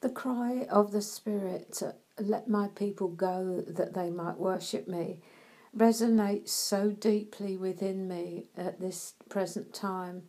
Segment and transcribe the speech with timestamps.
[0.00, 1.82] The cry of the Spirit,
[2.18, 5.20] let my people go that they might worship me,
[5.76, 10.24] resonates so deeply within me at this present time.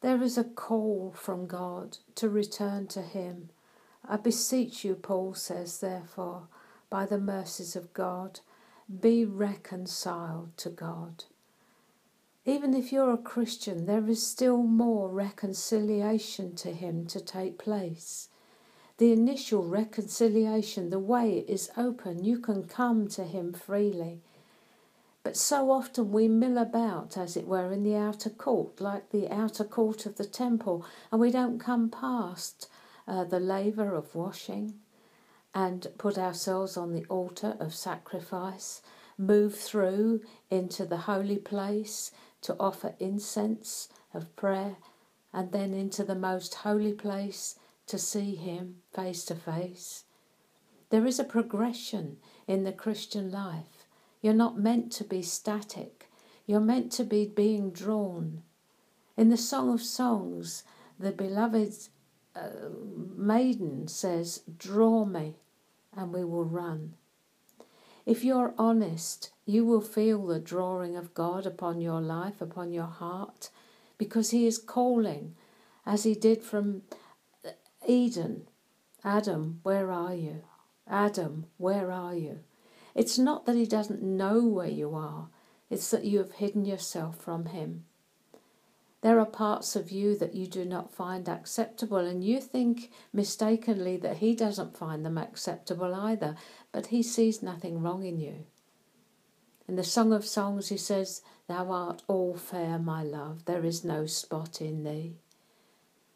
[0.00, 3.50] There is a call from God to return to Him.
[4.06, 6.48] I beseech you, Paul says, therefore,
[6.88, 8.40] by the mercies of God,
[9.00, 11.24] be reconciled to God.
[12.44, 18.29] Even if you're a Christian, there is still more reconciliation to Him to take place.
[19.00, 22.22] The initial reconciliation, the way is open.
[22.22, 24.20] You can come to Him freely.
[25.22, 29.26] But so often we mill about, as it were, in the outer court, like the
[29.32, 32.68] outer court of the temple, and we don't come past
[33.08, 34.74] uh, the laver of washing
[35.54, 38.82] and put ourselves on the altar of sacrifice,
[39.16, 42.10] move through into the holy place
[42.42, 44.76] to offer incense of prayer,
[45.32, 47.54] and then into the most holy place
[47.90, 50.04] to see Him face to face.
[50.90, 52.16] There is a progression
[52.46, 53.86] in the Christian life.
[54.22, 56.08] You're not meant to be static,
[56.46, 58.42] you're meant to be being drawn.
[59.16, 60.64] In the Song of Songs,
[60.98, 61.74] the beloved
[62.36, 62.48] uh,
[63.16, 65.36] maiden says, Draw me,
[65.96, 66.94] and we will run.
[68.06, 72.86] If you're honest, you will feel the drawing of God upon your life, upon your
[72.86, 73.50] heart,
[73.98, 75.34] because He is calling,
[75.84, 76.82] as He did from
[77.90, 78.46] Eden
[79.02, 80.44] Adam, where are you?
[80.86, 82.38] Adam, where are you?
[82.94, 85.28] It's not that He doesn't know where you are,
[85.68, 87.86] it's that you have hidden yourself from Him.
[89.00, 93.96] There are parts of you that you do not find acceptable, and you think mistakenly
[93.96, 96.36] that He doesn't find them acceptable either,
[96.70, 98.46] but He sees nothing wrong in you.
[99.66, 103.82] In the Song of Songs, He says, Thou art all fair, my love, there is
[103.84, 105.16] no spot in thee.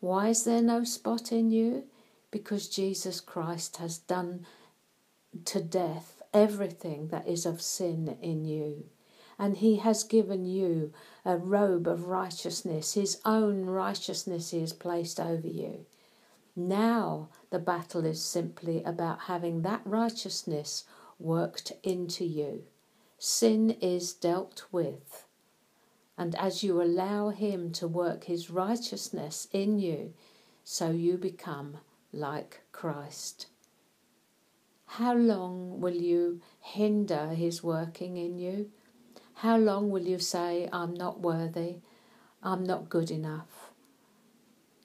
[0.00, 1.84] Why is there no spot in you?
[2.30, 4.46] Because Jesus Christ has done
[5.44, 8.84] to death everything that is of sin in you
[9.38, 10.92] and he has given you
[11.24, 12.94] a robe of righteousness.
[12.94, 15.86] His own righteousness he has placed over you.
[16.56, 20.84] Now the battle is simply about having that righteousness
[21.20, 22.64] worked into you.
[23.18, 25.24] Sin is dealt with.
[26.18, 30.14] And as you allow him to work his righteousness in you,
[30.64, 31.78] so you become
[32.12, 33.46] like Christ.
[34.86, 38.70] How long will you hinder his working in you?
[39.34, 41.76] How long will you say, I'm not worthy,
[42.42, 43.70] I'm not good enough?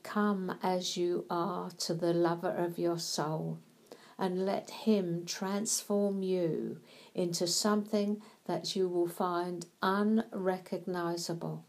[0.03, 3.57] Come as you are to the lover of your soul
[4.17, 6.79] and let him transform you
[7.15, 11.65] into something that you will find unrecognizable,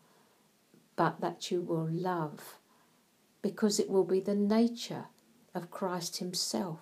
[0.97, 2.59] but that you will love
[3.45, 5.05] because it will be the nature
[5.55, 6.81] of Christ Himself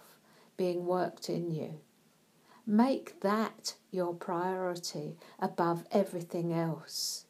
[0.57, 1.81] being worked in you.
[2.65, 7.25] Make that your priority above everything else.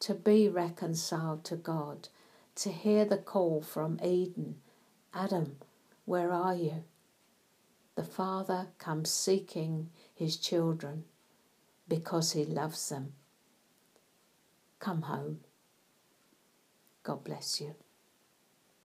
[0.00, 2.08] To be reconciled to God,
[2.56, 4.56] to hear the call from Eden
[5.12, 5.56] Adam,
[6.06, 6.84] where are you?
[7.94, 11.04] The Father comes seeking his children
[11.88, 13.12] because he loves them.
[14.78, 15.40] Come home.
[17.02, 17.74] God bless you.